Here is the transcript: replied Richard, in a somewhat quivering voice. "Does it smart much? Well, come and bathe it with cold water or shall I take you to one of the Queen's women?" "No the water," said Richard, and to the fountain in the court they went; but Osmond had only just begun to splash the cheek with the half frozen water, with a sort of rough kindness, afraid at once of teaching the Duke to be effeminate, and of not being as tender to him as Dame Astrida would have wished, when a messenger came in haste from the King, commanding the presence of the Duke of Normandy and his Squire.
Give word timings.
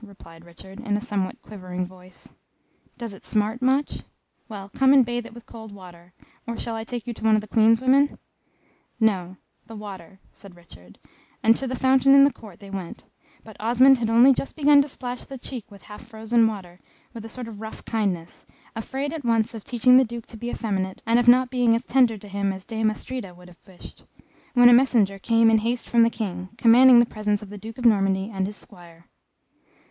replied 0.03 0.43
Richard, 0.43 0.79
in 0.79 0.97
a 0.97 0.99
somewhat 0.99 1.39
quivering 1.43 1.85
voice. 1.85 2.27
"Does 2.97 3.13
it 3.13 3.23
smart 3.23 3.61
much? 3.61 4.01
Well, 4.49 4.69
come 4.73 4.93
and 4.93 5.05
bathe 5.05 5.27
it 5.27 5.33
with 5.35 5.45
cold 5.45 5.71
water 5.71 6.13
or 6.47 6.57
shall 6.57 6.73
I 6.73 6.83
take 6.83 7.05
you 7.05 7.13
to 7.13 7.23
one 7.23 7.35
of 7.35 7.41
the 7.41 7.47
Queen's 7.47 7.81
women?" 7.81 8.17
"No 8.99 9.37
the 9.67 9.75
water," 9.75 10.19
said 10.33 10.55
Richard, 10.55 10.97
and 11.43 11.55
to 11.55 11.67
the 11.67 11.75
fountain 11.75 12.15
in 12.15 12.23
the 12.23 12.33
court 12.33 12.59
they 12.59 12.71
went; 12.71 13.05
but 13.43 13.55
Osmond 13.59 13.99
had 13.99 14.09
only 14.09 14.33
just 14.33 14.55
begun 14.55 14.81
to 14.81 14.87
splash 14.87 15.23
the 15.25 15.37
cheek 15.37 15.69
with 15.69 15.81
the 15.81 15.87
half 15.89 16.07
frozen 16.07 16.47
water, 16.47 16.79
with 17.13 17.23
a 17.23 17.29
sort 17.29 17.47
of 17.47 17.61
rough 17.61 17.85
kindness, 17.85 18.47
afraid 18.75 19.13
at 19.13 19.23
once 19.23 19.53
of 19.53 19.63
teaching 19.63 19.97
the 19.97 20.03
Duke 20.03 20.25
to 20.25 20.35
be 20.35 20.49
effeminate, 20.49 21.03
and 21.05 21.19
of 21.19 21.27
not 21.27 21.51
being 21.51 21.75
as 21.75 21.85
tender 21.85 22.17
to 22.17 22.27
him 22.27 22.51
as 22.51 22.65
Dame 22.65 22.89
Astrida 22.89 23.35
would 23.35 23.49
have 23.49 23.67
wished, 23.67 24.03
when 24.55 24.67
a 24.67 24.73
messenger 24.73 25.19
came 25.19 25.51
in 25.51 25.59
haste 25.59 25.87
from 25.87 26.01
the 26.01 26.09
King, 26.09 26.49
commanding 26.57 26.97
the 26.97 27.05
presence 27.05 27.43
of 27.43 27.51
the 27.51 27.57
Duke 27.59 27.77
of 27.77 27.85
Normandy 27.85 28.31
and 28.33 28.47
his 28.47 28.55
Squire. 28.57 29.05